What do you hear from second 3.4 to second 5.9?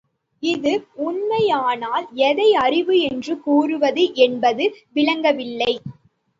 கூறுவது என்பது விளங்கவில்லை.